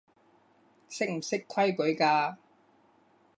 [0.89, 2.37] 識唔識規矩㗎